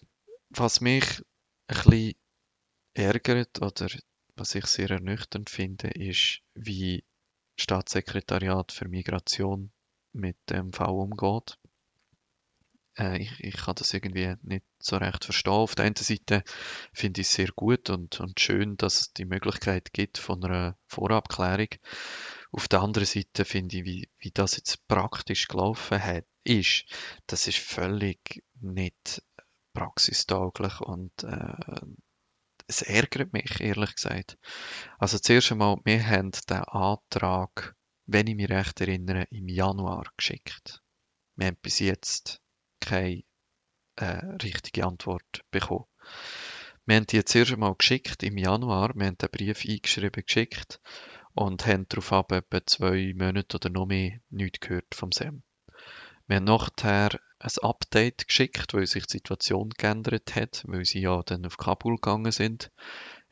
Was 0.49 0.81
mich 0.81 1.03
ein 1.67 1.75
bisschen 1.75 2.13
ärgert 2.93 3.61
oder 3.61 3.87
was 4.35 4.55
ich 4.55 4.65
sehr 4.65 4.89
ernüchternd 4.89 5.49
finde, 5.49 5.89
ist, 5.89 6.41
wie 6.53 7.03
Staatssekretariat 7.57 8.71
für 8.71 8.87
Migration 8.87 9.71
mit 10.11 10.37
dem 10.49 10.73
Fall 10.73 10.93
umgeht. 10.93 11.57
Äh, 12.97 13.21
ich, 13.21 13.39
ich 13.39 13.57
kann 13.57 13.75
das 13.75 13.93
irgendwie 13.93 14.35
nicht 14.43 14.65
so 14.79 14.97
recht 14.97 15.25
verstehen. 15.25 15.53
Auf 15.53 15.75
der 15.75 15.85
einen 15.85 15.95
Seite 15.95 16.43
finde 16.93 17.21
ich 17.21 17.27
es 17.27 17.33
sehr 17.33 17.49
gut 17.55 17.89
und, 17.89 18.19
und 18.19 18.39
schön, 18.39 18.77
dass 18.77 19.01
es 19.01 19.13
die 19.13 19.25
Möglichkeit 19.25 19.93
gibt 19.93 20.17
von 20.17 20.43
einer 20.43 20.77
Vorabklärung. 20.87 21.69
Auf 22.51 22.67
der 22.67 22.81
anderen 22.81 23.05
Seite 23.05 23.45
finde 23.45 23.77
ich, 23.77 23.85
wie, 23.85 24.09
wie 24.19 24.31
das 24.31 24.55
jetzt 24.55 24.87
praktisch 24.87 25.47
gelaufen 25.47 26.01
hat, 26.01 26.25
ist, 26.43 26.85
das 27.27 27.47
ist 27.47 27.57
völlig 27.57 28.43
nicht 28.61 29.21
praxistauglich 29.73 30.79
und 30.79 31.11
äh, 31.23 31.81
es 32.67 32.81
ärgert 32.81 33.33
mich, 33.33 33.59
ehrlich 33.59 33.95
gesagt. 33.95 34.37
Also 34.97 35.19
zuerst 35.19 35.51
einmal, 35.51 35.77
wir 35.83 36.05
haben 36.07 36.31
den 36.31 36.57
Antrag, 36.57 37.75
wenn 38.05 38.27
ich 38.27 38.35
mich 38.35 38.49
recht 38.49 38.79
erinnere, 38.81 39.27
im 39.29 39.47
Januar 39.47 40.05
geschickt. 40.17 40.81
Wir 41.35 41.47
haben 41.47 41.57
bis 41.61 41.79
jetzt 41.79 42.41
keine 42.85 43.23
äh, 43.95 44.25
richtige 44.43 44.85
Antwort 44.85 45.43
bekommen. 45.51 45.85
Wir 46.85 46.97
haben 46.97 47.07
die 47.07 47.15
jetzt 47.15 47.35
erst 47.35 47.51
einmal 47.51 47.75
geschickt 47.75 48.21
im 48.23 48.37
Januar. 48.37 48.93
Wir 48.95 49.07
haben 49.07 49.17
den 49.17 49.29
Brief 49.29 49.65
eingeschrieben 49.65 50.23
geschickt 50.25 50.79
und 51.33 51.65
haben 51.65 51.87
darauf 51.89 52.31
etwa 52.31 52.65
zwei 52.65 53.13
Monate 53.15 53.57
oder 53.57 53.69
noch 53.69 53.87
mehr 53.87 54.19
nichts 54.29 54.59
gehört 54.59 54.93
vom 54.93 55.11
SEM. 55.11 55.43
Wir 56.27 56.37
haben 56.37 56.45
nachher 56.45 57.19
ein 57.39 57.51
Update 57.61 58.27
geschickt, 58.27 58.73
weil 58.73 58.87
sich 58.87 59.05
die 59.05 59.17
Situation 59.17 59.69
geändert 59.69 60.35
hat, 60.35 60.63
weil 60.67 60.85
sie 60.85 61.01
ja 61.01 61.21
dann 61.23 61.45
auf 61.45 61.57
Kabul 61.57 61.95
gegangen 61.95 62.31
sind, 62.31 62.71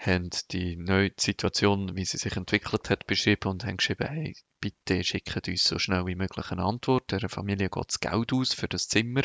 haben 0.05 0.29
die 0.51 0.75
neue 0.75 1.11
Situation, 1.17 1.95
wie 1.95 2.05
sie 2.05 2.17
sich 2.17 2.35
entwickelt 2.35 2.89
hat, 2.89 3.07
beschrieben 3.07 3.49
und 3.49 3.65
haben 3.65 3.77
geschrieben, 3.77 4.07
hey, 4.07 4.35
bitte 4.59 5.03
schickt 5.03 5.47
uns 5.47 5.63
so 5.63 5.79
schnell 5.79 6.05
wie 6.05 6.15
möglich 6.15 6.51
eine 6.51 6.63
Antwort. 6.63 7.11
Der 7.11 7.29
Familie 7.29 7.69
geht 7.69 7.87
das 7.87 7.99
Geld 7.99 8.33
aus 8.33 8.53
für 8.53 8.67
das 8.67 8.87
Zimmer 8.87 9.23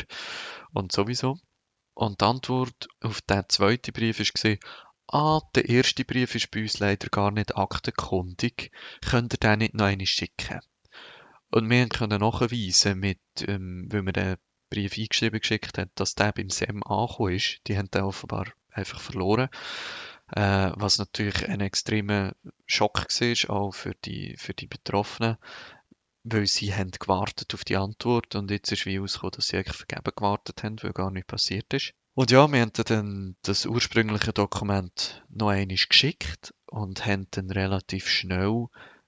und 0.71 0.91
sowieso. 0.91 1.37
Und 1.93 2.21
die 2.21 2.25
Antwort 2.25 2.87
auf 3.01 3.21
den 3.21 3.43
zweiten 3.49 3.91
Brief 3.91 4.19
war, 4.19 4.57
ah, 5.07 5.41
der 5.55 5.67
erste 5.67 6.05
Brief 6.05 6.35
ist 6.35 6.51
bei 6.51 6.61
uns 6.61 6.79
leider 6.79 7.09
gar 7.09 7.31
nicht 7.31 7.57
aktenkundig. 7.57 8.71
Könnt 9.05 9.33
ihr 9.33 9.37
den 9.37 9.59
nicht 9.59 9.73
noch 9.73 9.85
einmal 9.85 10.05
schicken? 10.05 10.61
Und 11.51 11.69
wir 11.69 11.89
können 11.89 12.21
nachweisen, 12.21 12.99
mit, 12.99 13.19
ähm, 13.47 13.87
weil 13.89 14.03
wir 14.03 14.13
den 14.13 14.37
Brief 14.69 14.97
eingeschrieben 14.97 15.39
geschickt 15.39 15.77
haben, 15.77 15.91
dass 15.95 16.15
der 16.15 16.31
beim 16.31 16.49
SEM 16.49 16.83
angekommen 16.83 17.33
ist. 17.33 17.59
Die 17.67 17.77
haben 17.77 17.89
den 17.89 18.03
offenbar 18.03 18.45
einfach 18.71 19.01
verloren. 19.01 19.49
Äh, 20.31 20.71
was 20.75 20.97
natürlich 20.99 21.47
ein 21.47 21.61
extremer 21.61 22.33
Schock 22.65 23.07
war, 23.07 23.49
auch 23.49 23.71
für 23.71 23.95
die, 24.05 24.35
für 24.37 24.53
die 24.53 24.67
Betroffenen, 24.67 25.37
weil 26.23 26.45
sie 26.47 26.73
haben 26.73 26.91
gewartet 26.91 27.53
auf 27.53 27.63
die 27.63 27.77
Antwort 27.77 28.35
und 28.35 28.51
jetzt 28.51 28.71
ist 28.71 28.85
wie 28.85 28.95
herausgekommen, 28.95 29.31
dass 29.35 29.47
sie 29.47 29.57
eigentlich 29.57 29.77
vergeben 29.77 30.11
gewartet 30.15 30.63
haben, 30.63 30.81
weil 30.83 30.93
gar 30.93 31.11
nichts 31.11 31.27
passiert 31.27 31.73
ist. 31.73 31.93
Und 32.13 32.31
ja, 32.31 32.51
wir 32.51 32.61
haben 32.61 32.73
dann 32.73 33.35
das 33.43 33.65
ursprüngliche 33.65 34.33
Dokument 34.33 35.23
noch 35.29 35.49
einmal 35.49 35.77
geschickt 35.89 36.53
und 36.65 37.05
haben 37.05 37.27
dann 37.31 37.49
relativ 37.49 38.09
schnell 38.09 38.65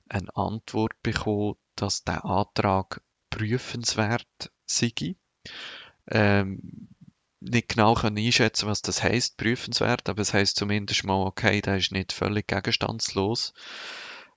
eine 0.08 0.36
Antwort 0.36 0.94
bekommen, 1.04 1.56
dass 1.76 2.04
der 2.04 2.26
Antrag 2.26 3.02
prüfenswert 3.30 4.52
sei. 4.66 5.16
Ähm, 6.08 6.90
nicht 7.42 7.70
genau 7.70 7.96
können 7.96 8.18
einschätzen, 8.18 8.68
was 8.68 8.82
das 8.82 9.04
heißt, 9.04 9.38
prüfenswert, 9.38 10.08
aber 10.08 10.22
es 10.22 10.34
heißt 10.34 10.56
zumindest 10.56 11.04
mal, 11.04 11.26
okay, 11.26 11.62
der 11.62 11.78
ist 11.78 11.92
nicht 11.92 12.14
völlig 12.14 12.48
gegenstandslos 12.48 13.54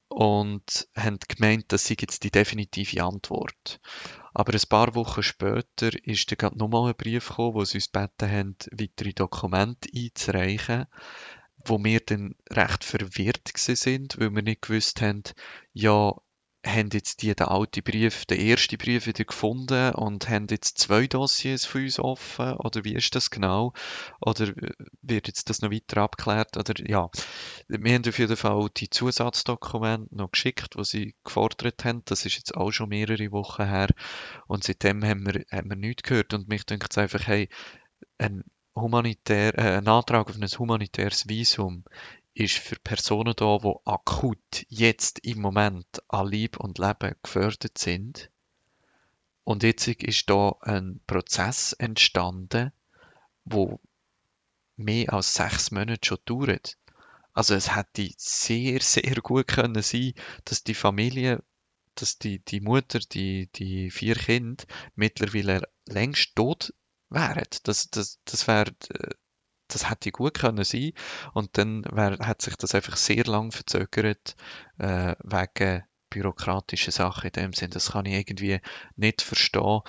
und 0.08 0.88
haben 0.96 1.18
gemeint, 1.28 1.66
das 1.68 1.84
sei 1.84 1.96
jetzt 2.00 2.24
die 2.24 2.30
definitive 2.30 3.02
Antwort. 3.02 3.80
Aber 4.32 4.52
ein 4.54 4.68
paar 4.68 4.94
Wochen 4.94 5.22
später 5.22 5.90
ist 6.04 6.30
dann 6.30 6.38
gerade 6.38 6.58
nochmal 6.58 6.90
ein 6.90 6.96
Brief 6.96 7.28
gekommen, 7.28 7.54
wo 7.54 7.64
sie 7.64 7.78
uns 7.78 7.92
gebeten 7.92 8.30
haben, 8.30 8.56
weitere 8.72 9.12
Dokumente 9.12 9.88
einzureichen, 9.94 10.86
wo 11.64 11.82
wir 11.82 12.00
dann 12.00 12.34
recht 12.50 12.84
verwirrt 12.84 13.52
sind, 13.54 14.18
weil 14.18 14.34
wir 14.34 14.42
nicht 14.42 14.62
gewusst 14.62 15.00
haben, 15.00 15.22
ja, 15.72 16.14
haben 16.64 16.88
jetzt 16.92 17.22
die 17.22 17.34
den 17.34 17.46
alten 17.46 17.82
Brief, 17.82 18.24
den 18.26 18.40
ersten 18.40 18.78
Brief 18.78 19.06
wieder 19.06 19.24
gefunden 19.24 19.94
und 19.94 20.28
haben 20.28 20.46
jetzt 20.50 20.78
zwei 20.78 21.06
Dossiers 21.06 21.66
für 21.66 21.82
uns 21.82 21.98
offen? 21.98 22.54
Oder 22.54 22.84
wie 22.84 22.94
ist 22.94 23.14
das 23.14 23.30
genau? 23.30 23.72
Oder 24.20 24.52
wird 25.02 25.26
jetzt 25.26 25.50
das 25.50 25.60
noch 25.60 25.70
weiter 25.70 26.02
abgeklärt? 26.02 26.56
Oder 26.56 26.74
ja, 26.88 27.10
wir 27.68 27.94
haben 27.94 28.08
auf 28.08 28.18
jeden 28.18 28.36
Fall 28.36 28.68
die 28.76 28.90
Zusatzdokumente 28.90 30.14
noch 30.14 30.32
geschickt, 30.32 30.74
die 30.78 30.84
sie 30.84 31.14
gefordert 31.22 31.84
haben. 31.84 32.02
Das 32.06 32.24
ist 32.24 32.36
jetzt 32.36 32.56
auch 32.56 32.72
schon 32.72 32.88
mehrere 32.88 33.30
Wochen 33.30 33.66
her. 33.66 33.88
Und 34.46 34.64
seitdem 34.64 35.04
haben 35.04 35.26
wir, 35.26 35.44
haben 35.50 35.68
wir 35.68 35.76
nichts 35.76 36.02
gehört. 36.02 36.32
Und 36.34 36.48
mich 36.48 36.64
denkt 36.64 36.88
es 36.90 36.98
einfach, 36.98 37.26
hey, 37.26 37.48
ein 38.18 38.42
humanitär, 38.74 39.56
äh, 39.58 39.78
ein 39.78 39.88
Antrag 39.88 40.28
auf 40.28 40.36
ein 40.36 40.48
humanitäres 40.58 41.28
Visum 41.28 41.84
ist 42.34 42.58
für 42.58 42.76
Personen 42.76 43.34
da, 43.36 43.58
die 43.58 43.74
akut 43.84 44.66
jetzt 44.68 45.20
im 45.20 45.40
Moment 45.40 46.02
an 46.08 46.30
Leib 46.30 46.58
und 46.58 46.78
Leben 46.78 47.14
gefördert 47.22 47.78
sind. 47.78 48.30
Und 49.44 49.62
jetzt 49.62 49.86
ist 49.86 50.28
da 50.28 50.56
ein 50.60 51.00
Prozess 51.06 51.74
entstanden, 51.74 52.72
wo 53.44 53.80
mehr 54.76 55.12
als 55.12 55.34
sechs 55.34 55.70
Monate 55.70 56.06
schon 56.06 56.18
dauert. 56.24 56.76
Also 57.32 57.54
es 57.54 57.74
hätte 57.74 58.10
sehr, 58.16 58.80
sehr 58.80 59.16
gut 59.16 59.48
können 59.48 59.82
sein, 59.82 60.14
dass 60.44 60.64
die 60.64 60.74
Familie, 60.74 61.42
dass 61.94 62.18
die, 62.18 62.38
die 62.38 62.60
Mutter, 62.60 62.98
die, 62.98 63.48
die 63.54 63.90
vier 63.90 64.14
Kinder 64.14 64.64
mittlerweile 64.94 65.68
längst 65.86 66.34
tot 66.34 66.72
wären. 67.10 67.44
Das, 67.64 67.90
das, 67.90 68.20
das 68.24 68.46
wäre 68.48 68.72
äh, 68.90 69.10
das 69.74 69.90
hätte 69.90 70.12
gut 70.12 70.34
können 70.34 70.64
sein 70.64 70.92
und 71.32 71.58
dann 71.58 71.84
wär, 71.90 72.18
hat 72.20 72.42
sich 72.42 72.56
das 72.56 72.74
einfach 72.74 72.96
sehr 72.96 73.24
lang 73.24 73.52
verzögert 73.52 74.36
äh, 74.78 75.14
wegen 75.22 75.84
bürokratischen 76.10 76.92
Sachen 76.92 77.26
in 77.26 77.32
dem 77.32 77.52
Sinn. 77.52 77.70
Das 77.70 77.92
kann 77.92 78.06
ich 78.06 78.14
irgendwie 78.14 78.60
nicht 78.96 79.22
verstehen, 79.22 79.80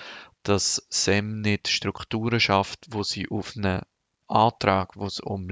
dass 0.42 0.86
SEM 0.90 1.40
nicht 1.40 1.68
Strukturen 1.68 2.40
schafft, 2.40 2.86
wo 2.88 3.02
sie 3.02 3.28
auf 3.28 3.56
einen 3.56 3.82
Antrag, 4.26 4.96
wo 4.96 5.06
es 5.06 5.20
um 5.20 5.48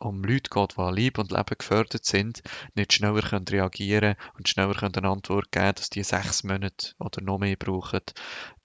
um 0.00 0.24
Leute 0.24 0.50
geht, 0.50 0.76
die 0.76 0.80
an 0.80 0.96
Leib 0.96 1.18
und 1.18 1.30
Leben 1.30 1.56
gefördert 1.58 2.04
sind, 2.04 2.42
nicht 2.74 2.92
schneller 2.92 3.22
können 3.22 3.46
reagieren 3.46 4.16
und 4.34 4.48
schneller 4.48 4.74
können 4.74 4.96
eine 4.96 5.08
Antwort 5.08 5.52
geben, 5.52 5.74
dass 5.76 5.90
die 5.90 6.02
sechs 6.02 6.42
Monate 6.42 6.94
oder 6.98 7.20
noch 7.22 7.38
mehr 7.38 7.56
brauchen, 7.56 8.00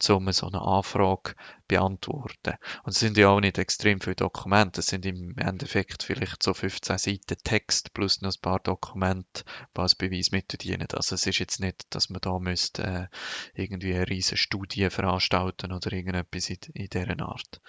um 0.10 0.32
so 0.32 0.48
eine 0.48 0.62
Anfrage 0.62 1.32
zu 1.32 1.36
beantworten. 1.68 2.56
Und 2.84 2.92
es 2.94 3.00
sind 3.00 3.18
ja 3.18 3.30
auch 3.30 3.39
nicht 3.39 3.58
extrem 3.58 4.00
viele 4.00 4.15
Dokumente. 4.15 4.82
Es 4.82 4.88
sind 4.88 5.06
im 5.06 5.38
Endeffekt 5.38 6.04
vielleicht 6.04 6.44
so 6.44 6.54
15 6.54 6.98
Seiten 6.98 7.38
Text 7.44 7.94
plus 7.94 8.22
noch 8.22 8.34
ein 8.34 8.42
paar 8.42 8.60
Dokumente, 8.60 9.44
die 9.75 9.82
als 9.82 9.96
Beweis 9.96 10.32
mit 10.32 10.63
dienen. 10.63 10.88
Also 10.94 11.15
es 11.15 11.25
ist 11.25 11.39
jetzt 11.39 11.60
nicht, 11.60 11.86
dass 11.89 12.10
man 12.10 12.22
da 12.22 12.39
müsste 12.39 12.84
äh, 12.84 13.62
irgendwie 13.62 13.94
eine 13.96 14.08
riesige 14.08 14.38
Studie 14.38 14.89
veranstalten 14.89 15.72
oder 15.72 15.92
irgendetwas 15.92 16.50
in, 16.50 16.58
in 16.74 16.88
dieser 16.88 17.20
Art. 17.20 17.62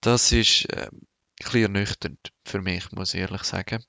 Das 0.00 0.32
ist 0.32 0.64
äh, 0.70 0.88
bisschen 1.44 1.74
ernüchternd 1.74 2.32
für 2.44 2.60
mich, 2.60 2.92
muss 2.92 3.14
ich 3.14 3.20
ehrlich 3.20 3.42
sagen. 3.44 3.84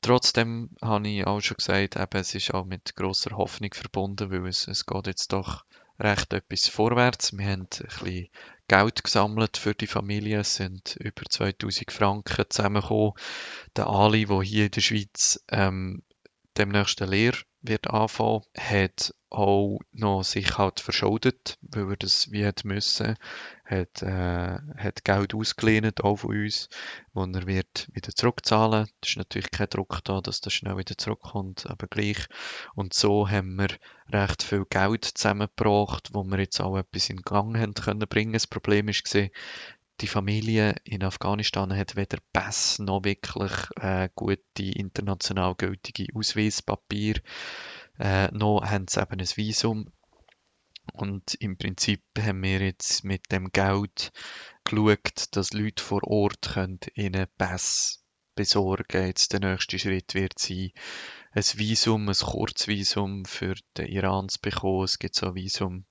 Trotzdem 0.00 0.70
habe 0.80 1.08
ich 1.08 1.26
auch 1.26 1.40
schon 1.40 1.56
gesagt, 1.56 1.96
eben, 1.96 2.20
es 2.20 2.34
ist 2.34 2.54
auch 2.54 2.64
mit 2.64 2.94
großer 2.94 3.36
Hoffnung 3.36 3.74
verbunden, 3.74 4.30
weil 4.30 4.46
es, 4.46 4.68
es 4.68 4.86
geht 4.86 5.06
jetzt 5.06 5.32
doch 5.32 5.64
recht 5.98 6.32
etwas 6.32 6.68
vorwärts. 6.68 7.36
Wir 7.36 7.46
haben 7.46 7.62
ein 7.62 7.68
bisschen 7.68 8.28
Geld 8.68 9.02
gesammelt 9.02 9.56
für 9.56 9.74
die 9.74 9.86
Familie. 9.86 10.40
Es 10.40 10.54
sind 10.54 10.96
über 10.96 11.22
2000 11.28 11.90
Franken 11.90 12.44
zusammengekommen. 12.48 13.14
Der 13.76 13.88
Ali, 13.88 14.26
der 14.26 14.42
hier 14.42 14.66
in 14.66 14.70
der 14.70 14.80
Schweiz 14.80 15.44
ähm, 15.48 16.02
demnächst 16.58 17.00
eine 17.00 17.10
Lehre 17.10 17.38
wird 17.62 17.90
anfangen, 17.90 18.42
hat 18.56 19.14
auch 19.30 19.80
noch 19.92 20.22
sich 20.22 20.56
halt 20.56 20.80
verschuldet, 20.80 21.58
weil 21.60 21.90
er 21.90 21.96
das 21.96 22.30
wie 22.30 22.46
hat 22.46 22.64
müssen, 22.64 23.16
hat, 23.64 24.02
äh, 24.02 24.58
hat 24.76 25.04
Geld 25.04 25.34
ausgelehnt, 25.34 26.02
auch 26.02 26.16
von 26.16 26.36
uns, 26.36 26.68
wo 27.12 27.24
er 27.24 27.46
wird 27.46 27.88
wieder 27.92 28.14
zurückzahlen. 28.14 28.88
Das 29.00 29.10
ist 29.10 29.16
natürlich 29.16 29.50
kein 29.50 29.68
Druck 29.68 30.00
da, 30.04 30.20
dass 30.20 30.40
das 30.40 30.52
schnell 30.54 30.78
wieder 30.78 30.96
zurückkommt, 30.96 31.66
aber 31.68 31.88
gleich. 31.88 32.26
Und 32.74 32.94
so 32.94 33.28
haben 33.28 33.56
wir 33.56 33.68
recht 34.10 34.42
viel 34.42 34.64
Geld 34.64 35.04
zusammengebracht, 35.04 36.08
wo 36.12 36.24
wir 36.24 36.38
jetzt 36.38 36.60
auch 36.60 36.78
etwas 36.78 37.10
in 37.10 37.22
Gang 37.22 37.58
haben 37.58 37.74
können 37.74 38.08
bringen. 38.08 38.32
Das 38.32 38.46
Problem 38.46 38.88
ist 38.88 39.04
gesehen, 39.04 39.30
die 40.00 40.06
Familie 40.06 40.76
in 40.84 41.02
Afghanistan 41.02 41.76
hat 41.76 41.96
weder 41.96 42.18
Pass 42.32 42.78
noch 42.78 43.04
wirklich 43.04 43.52
äh, 43.80 44.08
gute 44.14 44.62
international 44.62 45.54
gültige 45.56 46.06
Ausweispapier, 46.14 47.20
äh, 47.98 48.28
noch 48.28 48.64
haben 48.64 48.86
sie 48.88 49.00
eben 49.00 49.20
ein 49.20 49.36
Visum. 49.36 49.92
Und 50.92 51.34
im 51.34 51.58
Prinzip 51.58 52.02
haben 52.18 52.42
wir 52.42 52.60
jetzt 52.60 53.04
mit 53.04 53.30
dem 53.30 53.50
Geld 53.52 54.10
geschaut, 54.64 55.26
dass 55.32 55.52
Leute 55.52 55.82
vor 55.82 56.02
Ort 56.04 56.52
können 56.54 56.80
ihnen 56.94 57.26
Pass 57.36 58.04
besorgen. 58.34 59.06
Jetzt 59.06 59.32
der 59.32 59.40
nächste 59.40 59.78
Schritt 59.78 60.14
wird 60.14 60.38
sein, 60.38 60.70
ein 61.32 61.42
Visum, 61.42 62.08
ein 62.08 62.14
Kurzvisum 62.14 63.24
für 63.24 63.54
den 63.76 63.86
Iran 63.86 64.28
zu 64.28 64.40
bekommen. 64.40 64.84
Es 64.84 64.98
gibt 64.98 65.14
so 65.14 65.26
ein 65.26 65.34
Visum 65.34 65.84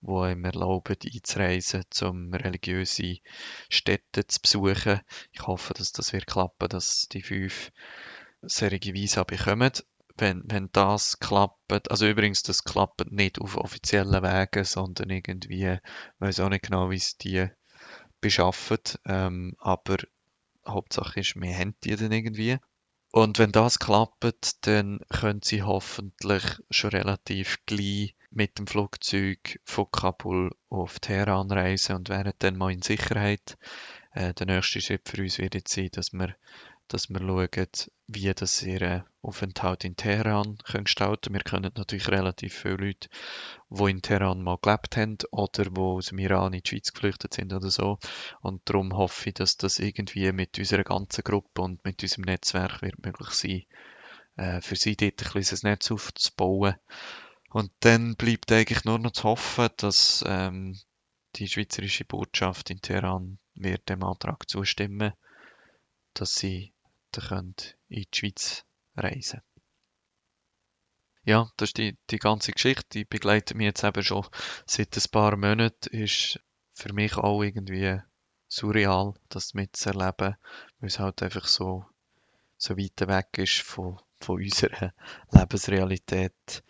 wo 0.00 0.26
ihm 0.26 0.44
erlauben, 0.44 0.96
einzureisen, 1.04 1.84
um 2.02 2.32
religiöse 2.32 3.18
Städte 3.68 4.26
zu 4.26 4.40
besuchen. 4.40 5.00
Ich 5.32 5.46
hoffe, 5.46 5.74
dass 5.74 5.92
das 5.92 6.12
wird 6.12 6.26
klappen, 6.26 6.68
dass 6.68 7.08
die 7.08 7.22
fünf 7.22 7.72
solche 8.42 8.94
Visa 8.94 9.24
bekommen. 9.24 9.72
Wenn, 10.16 10.42
wenn 10.46 10.68
das 10.72 11.20
klappt, 11.20 11.90
also 11.90 12.06
übrigens, 12.06 12.42
das 12.42 12.64
klappt 12.64 13.10
nicht 13.12 13.40
auf 13.40 13.56
offiziellen 13.56 14.22
Wegen, 14.22 14.64
sondern 14.64 15.10
irgendwie, 15.10 15.66
ich 15.66 15.80
weiß 16.18 16.40
auch 16.40 16.48
nicht 16.48 16.64
genau, 16.64 16.90
wie 16.90 16.96
es 16.96 17.16
die 17.18 17.48
beschaffen, 18.20 18.78
ähm, 19.04 19.54
aber 19.58 19.98
Hauptsache 20.66 21.20
ist, 21.20 21.36
wir 21.36 21.56
haben 21.56 21.74
die 21.84 21.96
dann 21.96 22.12
irgendwie. 22.12 22.58
Und 23.10 23.38
wenn 23.38 23.52
das 23.52 23.78
klappt, 23.78 24.66
dann 24.66 25.00
können 25.08 25.40
sie 25.42 25.62
hoffentlich 25.62 26.44
schon 26.70 26.90
relativ 26.90 27.58
gleich 27.64 28.14
mit 28.30 28.58
dem 28.58 28.66
Flugzeug 28.66 29.60
von 29.64 29.90
Kabul 29.90 30.50
auf 30.68 31.00
Teheran 31.00 31.50
reisen 31.50 31.96
und 31.96 32.10
wären 32.10 32.34
dann 32.38 32.58
mal 32.58 32.72
in 32.72 32.82
Sicherheit. 32.82 33.56
Äh, 34.12 34.34
der 34.34 34.46
nächste 34.46 34.80
Schritt 34.80 35.08
für 35.08 35.22
uns 35.22 35.38
wird 35.38 35.54
jetzt 35.54 35.72
sein, 35.72 35.88
dass 35.92 36.12
wir, 36.12 36.36
dass 36.88 37.08
wir 37.08 37.20
schauen, 37.20 37.68
wie 38.06 38.32
das 38.34 38.62
ihren 38.62 39.04
Aufenthalt 39.22 39.84
in 39.84 39.96
Teheran 39.96 40.58
können 40.64 40.84
gestalten 40.84 41.34
Wir 41.34 41.40
kennen 41.40 41.70
natürlich 41.76 42.08
relativ 42.08 42.54
viele 42.54 42.76
Leute, 42.76 43.08
die 43.70 43.90
in 43.90 44.02
Teheran 44.02 44.42
mal 44.42 44.58
gelebt 44.60 44.96
haben 44.96 45.18
oder 45.30 45.64
die 45.64 45.80
aus 45.80 46.06
dem 46.06 46.18
Iran 46.18 46.54
in 46.54 46.62
die 46.62 46.68
Schweiz 46.68 46.92
geflüchtet 46.92 47.34
sind 47.34 47.52
oder 47.52 47.70
so. 47.70 47.98
Und 48.40 48.62
darum 48.64 48.96
hoffe 48.96 49.28
ich, 49.28 49.34
dass 49.34 49.56
das 49.56 49.78
irgendwie 49.78 50.32
mit 50.32 50.58
unserer 50.58 50.84
ganzen 50.84 51.22
Gruppe 51.24 51.62
und 51.62 51.84
mit 51.84 52.02
unserem 52.02 52.24
Netzwerk 52.24 52.82
wird 52.82 53.04
möglich 53.04 53.30
sein, 53.30 53.64
äh, 54.36 54.60
für 54.60 54.76
sie 54.76 54.96
dort 54.96 55.22
ein 55.22 55.30
kleines 55.30 55.62
Netz 55.62 55.90
aufzubauen 55.90 56.74
und 57.50 57.72
dann 57.80 58.16
bleibt 58.16 58.52
eigentlich 58.52 58.84
nur 58.84 58.98
noch 58.98 59.12
zu 59.12 59.24
hoffen, 59.24 59.68
dass 59.78 60.22
ähm, 60.26 60.78
die 61.36 61.48
schweizerische 61.48 62.04
Botschaft 62.04 62.70
in 62.70 62.80
Teheran 62.80 63.38
wird 63.54 63.88
dem 63.88 64.02
Antrag 64.02 64.48
zustimmen, 64.48 65.12
dass 66.14 66.34
sie 66.34 66.74
dann 67.12 67.54
in 67.88 68.02
die 68.02 68.08
Schweiz 68.14 68.64
reisen 68.96 69.40
Ja, 71.24 71.50
das 71.56 71.70
ist 71.70 71.78
die, 71.78 71.96
die 72.10 72.18
ganze 72.18 72.52
Geschichte. 72.52 72.86
Die 72.90 73.04
begleitet 73.04 73.56
mich 73.56 73.66
jetzt 73.66 73.84
eben 73.84 74.02
schon 74.02 74.26
seit 74.66 74.96
ein 74.96 75.10
paar 75.10 75.36
Monaten. 75.36 75.94
Ist 75.94 76.40
für 76.74 76.92
mich 76.92 77.16
auch 77.16 77.42
irgendwie 77.42 78.00
surreal, 78.48 79.14
das 79.28 79.54
mitzuerleben, 79.54 80.36
weil 80.80 80.88
es 80.88 80.98
halt 80.98 81.22
einfach 81.22 81.46
so, 81.46 81.84
so 82.56 82.76
weit 82.76 83.06
weg 83.06 83.38
ist 83.38 83.60
von, 83.60 84.00
von 84.20 84.42
unserer 84.42 84.92
Lebensrealität 85.30 86.62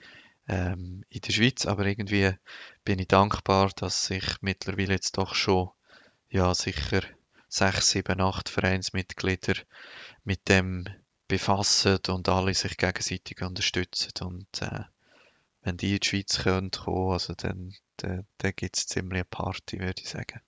ähm, 0.48 1.04
in 1.08 1.20
der 1.20 1.32
Schweiz, 1.32 1.66
aber 1.66 1.86
irgendwie 1.86 2.32
bin 2.84 2.98
ich 2.98 3.08
dankbar, 3.08 3.70
dass 3.76 4.06
sich 4.06 4.24
mittlerweile 4.40 4.94
jetzt 4.94 5.18
doch 5.18 5.34
schon, 5.34 5.70
ja, 6.30 6.54
sicher 6.54 7.02
sechs, 7.48 7.90
sieben, 7.90 8.20
acht 8.20 8.48
Vereinsmitglieder 8.48 9.54
mit 10.24 10.48
dem 10.48 10.86
befassen 11.28 11.98
und 12.08 12.28
alle 12.28 12.54
sich 12.54 12.76
gegenseitig 12.76 13.42
unterstützen 13.42 14.12
und 14.22 14.62
äh, 14.62 14.84
wenn 15.62 15.76
die 15.76 15.94
in 15.94 16.00
die 16.00 16.06
Schweiz 16.06 16.42
kommen, 16.42 16.70
also 17.12 17.34
dann, 17.34 17.74
dann, 17.98 18.26
dann 18.38 18.52
gibt 18.56 18.76
es 18.76 18.86
ziemlich 18.86 19.18
eine 19.18 19.24
Party, 19.24 19.80
würde 19.80 20.00
ich 20.00 20.08
sagen. 20.08 20.40